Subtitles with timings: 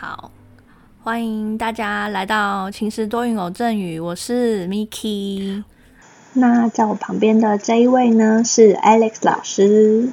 [0.00, 0.32] 好，
[1.02, 5.62] 欢迎大家来到晴时多云偶阵雨，我是 Miki。
[6.32, 10.08] 那在我旁边的这一位呢是 Alex 老师。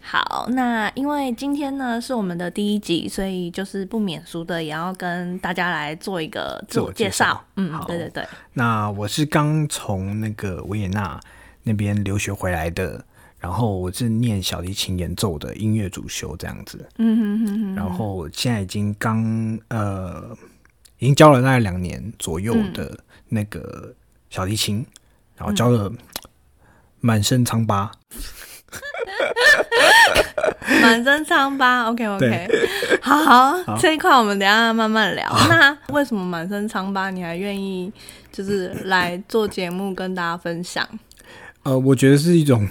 [0.00, 7.42] 好，那因为今天呢是我们的第一集，所以就是不免俗的也要跟大家来做一个自我介绍。
[7.56, 8.24] 嗯，对对对。
[8.52, 11.18] 那我是刚从那个维也纳
[11.64, 13.04] 那边留学回来的，
[13.40, 16.86] 然后我是念小提琴演奏的音乐主修这样子。
[16.98, 17.74] 嗯哼哼哼。
[17.74, 20.36] 然后现在已经刚呃，
[20.98, 22.96] 已经教了大概两年左右的
[23.28, 23.94] 那个
[24.28, 24.84] 小提琴，
[25.36, 25.90] 然后教了
[27.00, 27.90] 满身疮疤。
[30.82, 32.48] 满身疮疤，OK OK，
[33.02, 35.28] 好，这一块我们等下慢慢聊。
[35.48, 37.92] 那为什么满身疮疤你还愿意
[38.30, 40.86] 就是来做节目跟大家分享？
[41.64, 42.68] 呃，我觉得是一种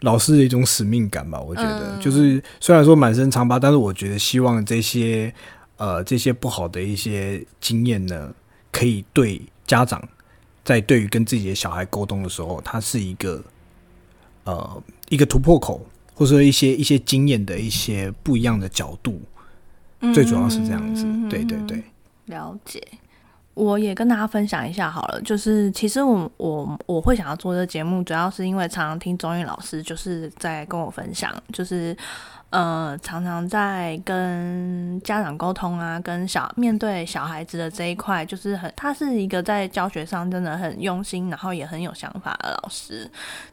[0.00, 1.40] 老师的一种使命感吧。
[1.40, 5.32] 我觉得就是虽然说满身疮疤，但是我觉得希望这些
[5.76, 8.34] 呃这些不好的一些经验呢，
[8.70, 10.02] 可以对家长
[10.64, 13.42] 在对于跟自己的小孩沟通的时候，它是一个
[14.44, 15.86] 呃一个突破口。
[16.12, 19.22] 或者说一些一些经验的一些不一样的角度，
[20.12, 21.06] 最主要是这样子。
[21.30, 21.82] 对对对，
[22.26, 22.78] 了解。
[23.54, 31.96] 我也跟大家分享一下好了，就是其实我我我会想要做这节目，主要是因为常常听中医老师就是在跟我分享，就是。
[32.50, 43.08] 呃，常常在跟家长沟通啊，跟小面对小孩子的这一块，就是很，他是一个在教学上真的很用心，然后也很有想法的老师。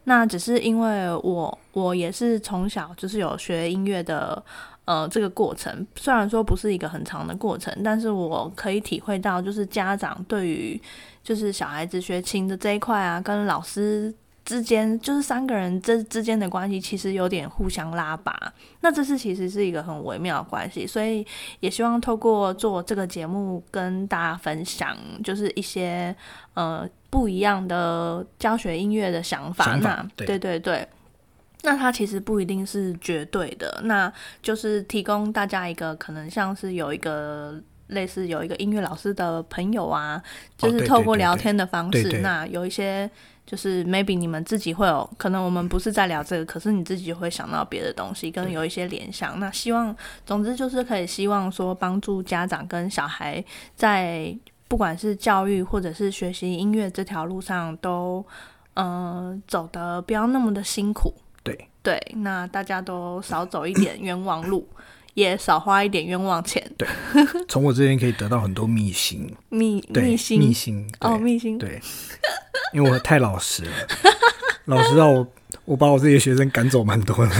[0.05, 4.43] 那只是因为我，我也是从小就是有学音乐的，
[4.87, 10.81] 呃，这个过程虽然说不是一个很长的过程，但是我可以体会到，就是家长对于
[11.21, 14.11] 就是小孩子学琴的这一块啊，跟老师。
[14.47, 18.33] 之间就是三个人这之间的关系，其实有点互相拉拔。
[18.79, 21.27] 那这是其实是一个很微妙的关系，所以
[21.59, 26.15] 也希望透过做这个节目跟大家分享，就是一些
[26.53, 29.75] 呃不一样的教学音乐的想法。
[29.81, 30.87] 那对对对，
[31.67, 34.11] 那它其实不一定是绝对的，那
[34.41, 40.23] 就是提供大家一个可能像是有一个类似有一个音乐老师的朋友啊，
[40.57, 43.09] 就是透过聊天的方式，那有一些。
[43.47, 49.39] 就是 maybe 你们自己会有可能，我们不是在聊这个，可是你自己会想到别的东西，跟有一些联想。
[49.39, 49.95] 那希望，
[50.25, 53.41] 总之就是可以希望说，帮助家长跟小孩
[53.73, 58.21] 在不管是教育或者是学习音乐这条路上，都
[58.73, 61.13] 嗯走得不要那么的辛苦。
[61.87, 64.67] 对对，那大家都少走一点冤枉路。
[65.13, 66.63] 也少花一点冤枉钱。
[66.77, 66.87] 对，
[67.49, 69.27] 从我这边可以得到很多秘辛。
[69.49, 71.57] 秘秘辛，秘辛哦，秘辛。
[71.57, 71.81] 对，
[72.71, 73.71] 因为我太老实了，
[74.65, 75.27] 老实到我
[75.65, 77.33] 我把我自己的学生赶走蛮多的。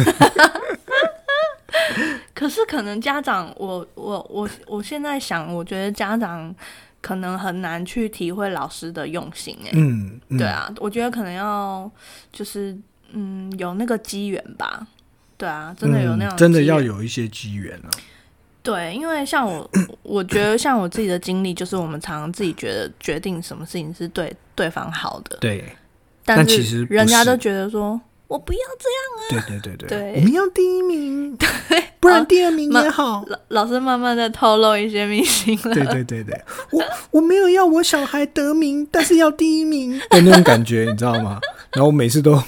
[2.33, 6.51] 可是可能家长，我我我我现在想，我觉得家长
[6.99, 9.55] 可能很难去体会老师的用心。
[9.65, 11.87] 哎，嗯，对啊，我觉得可能要
[12.31, 12.75] 就是
[13.13, 14.87] 嗯有那个机缘吧。
[15.37, 17.89] 对啊，真的有那样，真的要有一些机缘啊。
[18.63, 19.69] 对，因为像我，
[20.01, 25.63] 我觉得像我自己的经历，就是我们常常自己觉得决定什么事情是对对方好的，对，
[26.25, 29.45] 但其实人家都觉得说我不要这样啊。
[29.47, 33.23] 对对对对， 我们要第一名， 对，不然第二名也好。
[33.27, 35.73] 老老师慢慢在透露一些明星了。
[35.75, 36.41] 对对对对，
[36.71, 41.39] 我我没有要我小孩得名，但是要第一名 的那种感觉，你知道吗？
[41.73, 42.41] 然后我每次都。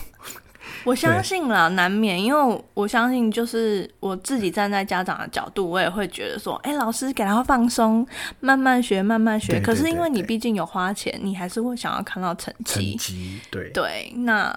[0.84, 8.06] 我相信啦，难免，因为我相信，就是我自己站在家长的角度，我也会觉得说，哎，老师给他放松，
[8.40, 9.59] 慢慢学，慢慢学。
[9.59, 12.95] 可是因为你毕竟有花钱，你还是会想要看到成绩。
[12.95, 14.53] 成绩，对对，那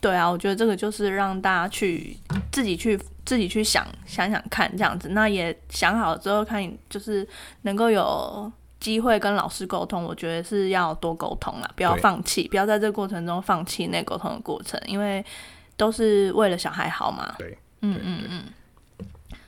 [0.00, 2.16] 对啊，我觉得这个就是让大家去
[2.52, 7.26] 自己去自己去想想想看，这样子，那也想好了之后，看就是
[7.62, 8.52] 能够有。
[8.78, 15.24] 机会跟老师沟通，我觉得是要多沟通啦，不要放弃，不要在这个过程中放弃那沟通的过程，因为
[15.76, 17.34] 都是为了小孩好嘛。
[17.38, 18.42] 对，嗯嗯嗯。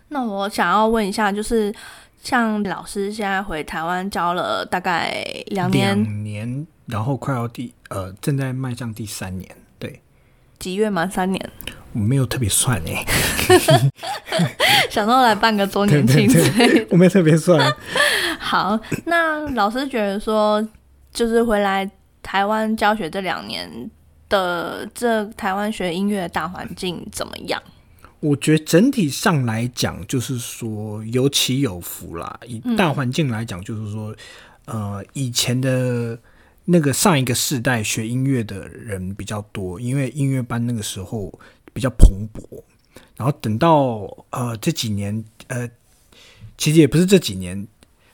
[0.09, 1.75] 那我想要问一下，就是
[2.23, 10.01] 像老师现在回台湾教了大概两年，两年，然后快要第呃正在迈向第三年，对，
[10.59, 11.51] 几月满三年？
[11.93, 13.05] 我没有特别算哎，
[14.91, 16.29] 想到来办个周年庆，
[16.91, 17.59] 我没有特别算。
[18.49, 20.67] 好，那老师觉得说，
[21.13, 21.89] 就是回来
[22.23, 23.71] 台湾教学这两年
[24.27, 27.63] 的这台湾学音乐的大环境怎么样？
[28.21, 32.41] 我觉得整体上来讲，就是说有起有伏啦。
[32.47, 34.17] 以大环境来讲，就是说，
[34.65, 36.19] 呃，以前的
[36.65, 41.39] 那个上一个世代学音乐的人比较多，因为音乐班那个时候
[41.75, 42.63] 比较蓬勃。
[43.15, 45.69] 然后等到呃这几年呃。
[46.57, 47.69] 其实也不是这几年，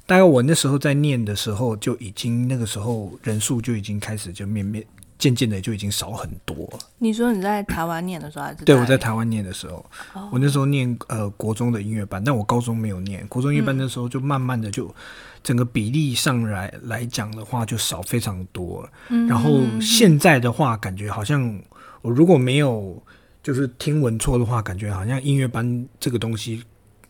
[0.07, 4.85] 大概我那时候在念的时候就已经那个时候人数就已经开始就面面
[5.17, 6.79] 渐渐的就已经少很多了。
[6.99, 8.65] 你说你在台湾念的时候还是？
[8.65, 13.27] 对，我在台湾念的时候，哦我那时候念呃国中的音乐班，但我高中没有念。
[13.29, 14.95] 国中音乐嗯班那时候就慢慢的就
[15.43, 18.91] 整个比例上来来讲的话就少非常多了。
[19.09, 21.59] 嗯然后现在的话，感觉好像
[22.03, 23.03] 我如果没有
[23.43, 26.63] 就是听闻错的话，感觉好像音乐班这个东西，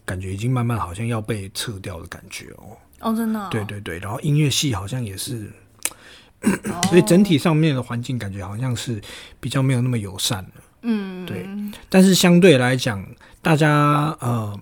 [0.05, 2.77] 感觉已经慢慢好像要被撤掉的感觉哦。
[3.05, 5.51] 哦，真的哦、对对对，然后音乐系好像也是，
[6.43, 6.81] 哦。
[6.89, 9.01] 所以整体上面的环境感觉好像是
[9.39, 10.51] 比较没有那么友善了。
[10.83, 11.47] 嗯，对
[11.89, 13.07] 但是相对来讲，
[13.41, 14.59] 大家呃，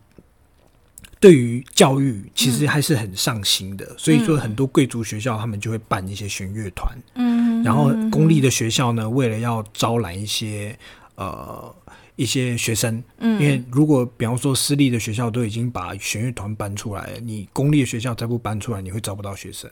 [1.19, 10.79] 对于教育其实还是很上心的，所以说很多贵族学校他们就会办一些弦乐团，嗯，然后公立的学校呢，为了要招揽一些
[11.17, 11.75] 呃
[12.17, 19.71] 一些学生，嗯，因为如果比方说私立的学校都已经把弦乐团搬出来了，你公立的学校再不搬出来，你会招不到学生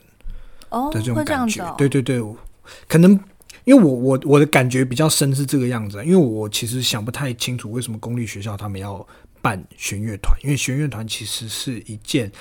[0.69, 1.63] 哦的这种感觉。
[1.63, 2.21] 哦，对对对，
[2.87, 3.11] 可能
[3.65, 9.05] 因为我我我的感觉比较深是这个样子啊，因为我其实想不太清楚为什么公立学校他们要
[9.41, 12.31] 办弦乐团，因为弦乐团其实是一件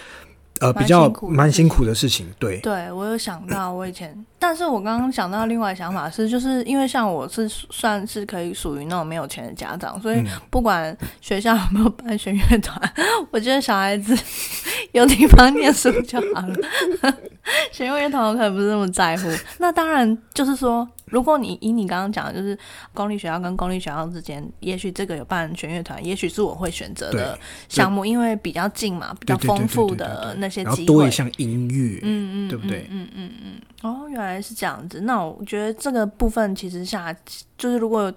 [0.60, 2.58] 呃比较蛮辛苦的事情，对。
[2.60, 12.78] 对，我有想到我以前，但是我刚刚想到另外想法是，就是因为像我是算是可以属于那种没有钱的家长，所以嗯不管学校有没有办弦乐团，
[13.32, 14.16] 我觉得小孩子
[14.92, 16.56] 有地方念书就好了。
[17.72, 19.28] 弦乐团我可能不是那么在乎。
[19.58, 22.58] 那当然就是说，如果你以你刚刚讲的，就是
[22.92, 31.10] 公立学校跟公立学校之间，也许这个有办弦乐团，也许是我会选择的项目，因为比较近嘛，比较丰富的那些机会然后多一。
[31.10, 33.60] 项音乐，嗯嗯，对不对嗯嗯嗯嗯。
[33.82, 35.00] 哦，原来是这样子。
[35.00, 37.14] 那我觉得这个部分其实下
[37.58, 38.10] 就是如果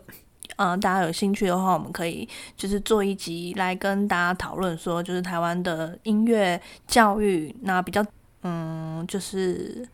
[0.56, 8.06] 呃大家有兴趣的话，我们可以就是做一集来跟大家讨论说，就是台湾的音乐教育那比较
[8.44, 9.86] 嗯就是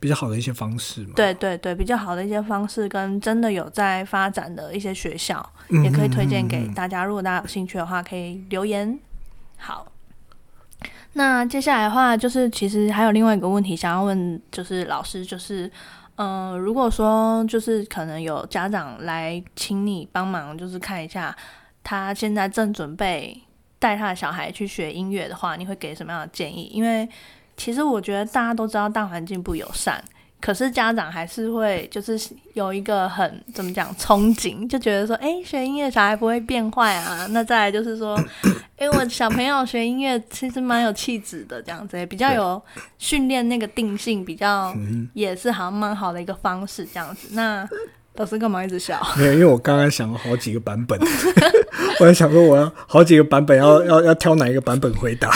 [0.00, 1.12] 比较好的一些方式嘛。
[1.14, 7.04] 对对对比较好的一些方式，跟真的有在发展的一些学校，嗯，也可以推荐给大家。
[7.04, 8.98] 如果大家有兴趣的话，可以留言。
[9.58, 9.86] 好，
[11.12, 15.70] 那接下来的话，就是其实还有另外一个问题想要问，就是老师，就是
[16.16, 21.36] 嗯、呃如果说就是可能有家长来请你帮忙，就是看一下
[21.84, 23.38] 他现在正准备
[23.78, 26.70] 带他的小孩去学音乐的话，你会给什么样的建议？
[26.72, 27.06] 因为
[27.62, 30.02] 其实我觉得大家都知道大环境不友善，
[30.40, 32.18] 可是家长还是会就是
[32.54, 37.26] 有一个很怎么讲憧憬，就觉得说，哎、学音乐小孩不会变坏啊。
[37.32, 38.18] 那再来就是说，
[38.78, 42.62] 哎、我小朋友学音乐其实蛮有气质的，这样子比较有
[42.96, 47.28] 训练那个定性，比较嗯也是好像蛮好的一个方式，这样子。
[47.32, 47.68] 那
[48.14, 48.98] 老师干嘛一直笑？
[49.18, 50.98] 没有，因为我刚刚想了好几个版本，
[52.00, 55.30] 我在想说我要好几个版本要要要挑哪一个版本回答。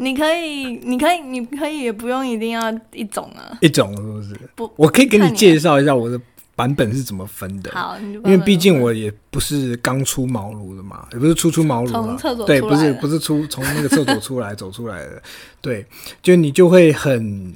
[0.00, 3.56] 你可以，你可以，你可以，也不用一定要一种啊。
[3.60, 4.40] 一种是不是？
[4.54, 6.18] 不我可以给你介绍一下我的
[6.56, 7.70] 版本是怎么分的。
[7.72, 15.22] 好，你因为毕竟我也不是刚出茅庐的嘛，也不是初出茅庐了从厕所对，不是不是出从那个厕所出来走出来的，
[15.60, 15.84] 对，
[16.22, 17.54] 就你就会很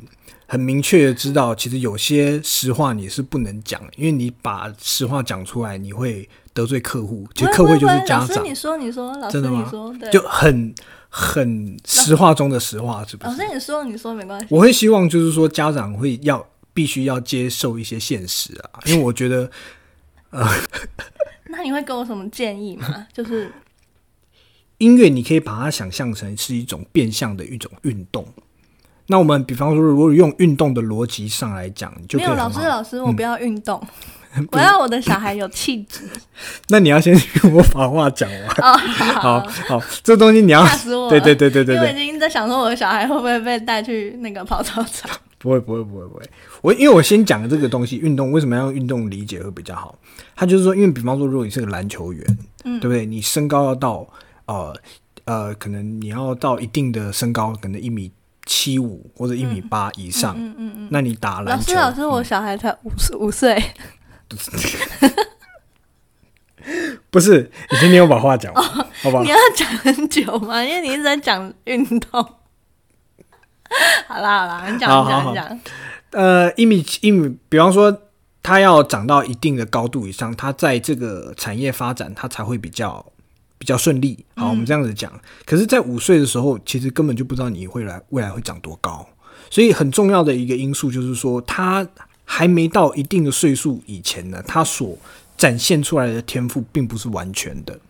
[0.55, 10.73] 很明确的知道，其实有些实话你是不能讲，因为你把实话讲出来，你会得罪客户，其实客户就是家长老师你，说，你说，老师真的吗你说，对，就很
[11.09, 13.53] 很实话中的实话，是不是老师？
[13.53, 14.47] 你说，你说没关系。
[14.49, 19.51] 我会希望就是说家长会要必须要接受一些现实啊，因为我觉得。
[20.31, 20.49] 呃
[21.51, 23.07] 那你会给我什么建议吗？
[23.13, 23.53] 就是
[24.79, 28.27] 音乐，你可以把它想象成是一种变相的一种运动。
[29.07, 32.61] 那我们比方说，如果用运动的逻辑上来讲，就没有老师。
[32.61, 33.81] 老师，我不要运动，
[34.51, 36.01] 我要我的小孩有气质。
[36.69, 38.49] 那你要先听我把话讲完。
[38.63, 38.79] 哦，
[39.21, 41.11] 好 好，这东西你要吓死我了！
[41.11, 45.11] 对对对对对对，因为我已经在想说，我的小孩会不会被带去那个跑操场？
[45.39, 46.23] 不会不会不会不会。
[46.63, 49.95] 我因为我先讲这个东西，运动为什么要用运动理解会比较好？
[50.35, 53.05] 他就是说，因为比方说，如果你是个篮球员，嗯对不对？
[53.05, 54.07] 你身高要到
[54.47, 54.75] 呃
[55.27, 58.11] 呃，可能你要到一定的身高，可能一米
[58.47, 60.89] 七五或者一米八以上，嗯嗯嗯。
[60.91, 63.63] 那你打老篮球，师，老师，我小孩才五十五岁，
[67.11, 69.29] 不是，你今天我把话讲完，好不好哦你？
[69.29, 70.63] 要讲很久吗？
[70.65, 72.23] 因为你一直在讲运动。
[74.07, 75.61] 好啦好啦，你讲你讲你讲。
[76.13, 78.03] 呃，一米一米，比方说
[78.43, 83.05] 他要长到一定的高度以上，他在这个产业发展，他才会比较
[83.65, 84.23] 比较顺利。
[84.37, 85.11] 好，我们这样子讲。
[85.47, 89.09] 可是，在五岁的时候，其实根本就不知道你会来未来会长多高，
[89.49, 91.89] 所以很重要的一个因素就是说，他
[92.27, 94.99] 还没到一定的岁数以前呢，他所
[95.39, 97.81] 展现出来的天赋并不是完全的。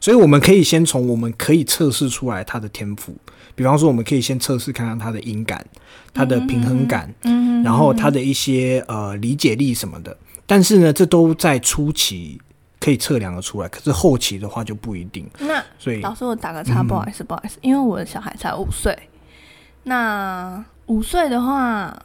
[0.00, 3.14] 所以我们可以先从我们可以测试出来他的天赋，
[3.54, 5.64] 比方说我们可以先测试看看他的音感、
[6.12, 10.16] 他的平衡感，嗯，然后他的一些呃理解力什么的。
[10.44, 12.40] 但是呢，这都在初期
[12.82, 15.24] 可以测量的出来，可是后期的话就不一定。
[15.38, 18.98] 那所以老师，我打个叉，不好意思，不好意思，因为我的小孩才五岁。
[19.84, 21.96] 那五岁的话，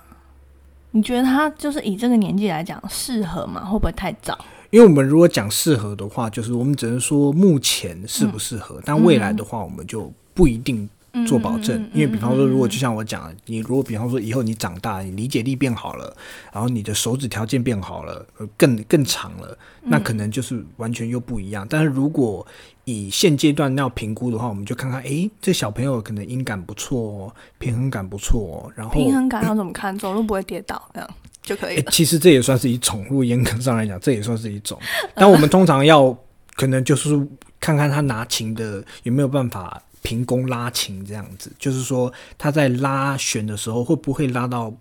[0.92, 3.66] 你觉得他就是以这个年纪来讲适合吗？
[3.66, 4.38] 会不会太早？
[4.70, 10.88] 因为我们如果讲适合的话，就是我们只能说目前适不适合，但未来的话，我们就不一定
[11.26, 11.90] 做保证。
[11.94, 16.16] 因为比方说，如果就像我讲的，你如果比方说以后你长大，你理解力变好了，
[16.52, 21.66] 然后你的手指条件变好了，呃更更长了，那可能就是完全又不一样。
[21.70, 22.46] 但是如果
[22.86, 29.98] 以现阶段要评估的话，我们就看看，诶，这小朋友可能音感不错哦，平衡感不错哦，然后平衡感要怎么看？
[29.98, 31.10] 走路不会跌倒，这样
[31.42, 31.84] 就可以。
[31.92, 34.80] 其实这也算是一种，如果严格上来讲，这也算是一种。
[35.16, 36.18] 但我们通常要
[36.56, 37.16] 可能就是
[37.60, 44.74] 看看他拿琴的有没有办法凭弓拉琴这样子，就是说他在拉弦的时候会不会拉到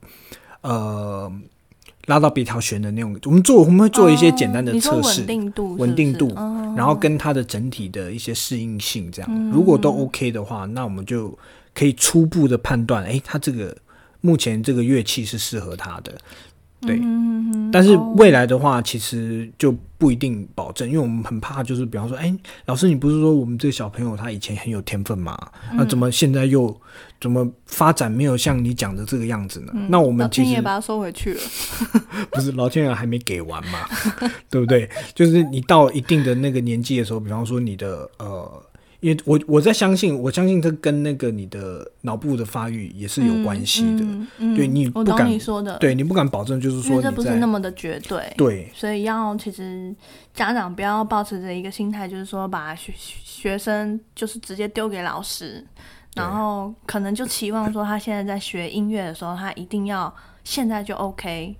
[0.61, 1.33] 呃
[2.04, 3.18] 拉到别条弦的那种。
[3.25, 6.73] 我们做我们会做一些简单的测试，稳定度是是，稳定度哦。
[6.76, 11.37] 然后跟它的整体的一些适应性这样，嗯如果都 OK 的话，那我们就
[11.75, 13.76] 可以初步的判断，诶，它这个
[14.21, 16.16] 目前这个乐器是适合他的，
[16.80, 16.99] 对。
[17.02, 17.37] 嗯
[17.73, 25.37] 但是哦未来的话，其实就不一定保证，因为我们很怕，就是比方说，哎、老师，你不是说我们这个小朋友他以前很有天分吗？
[25.75, 26.75] 那、嗯怎么现在又
[27.21, 29.73] 怎么发展没有像你讲的这个样子呢？
[29.88, 31.40] 那我们其实天爷把它收回去了。
[32.30, 33.80] 不是老天爷还没给完嘛，
[34.49, 34.88] 对不对？
[35.14, 38.56] 就是你到一定的那个年纪的时候，比方说你的呃，
[39.00, 44.05] 因为我我在相信，我相信这跟那个你的脑部的发育也是有关系的。
[44.05, 48.33] 嗯嗯对你我懂不敢你说的，对你不敢保证，就是因说你这不是那么的绝对。
[48.37, 49.95] 对所以要其实
[50.33, 55.65] 家长不要保持着一个心态，就是说把学学生就是直接丢给老师，
[56.15, 60.12] 然后可能就期望说他现在在学音乐的时候，他一定要
[60.45, 61.55] 现在就 OK。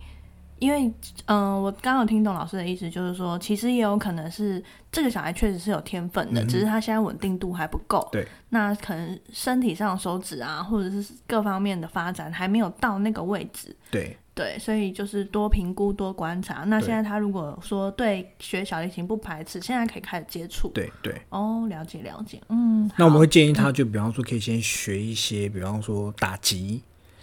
[0.59, 0.93] 因为，
[1.27, 8.09] 嗯、我刚刚有听懂老师的意思，就是说，其实也有可能是这个小孩确实是有天分的，嗯只是他现在稳定度还不够。
[8.11, 13.77] 对，那可能身体上手指啊，或者是各方面的发展还没有到那个位置。
[13.91, 16.65] 对对，所以就是多评估、多观察。
[16.65, 20.69] 那现在他如果说对学小提琴不排斥，现在可以开始接触。
[20.75, 21.15] 对对。
[21.31, 26.83] 哦，了解了解，嗯，那我们会建议他，就比方说可以先学一些，比方说打击，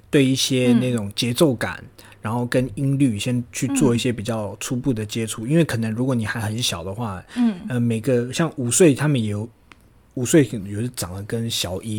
[0.10, 1.84] 对一些嗯那种节奏感，
[2.24, 5.46] 然后跟音律先去做一些比较初步的接触。
[5.46, 9.48] 因为可能如果你还很小的话，嗯呃，每个像五岁他们也有
[10.13, 11.92] 五岁有的长得跟小一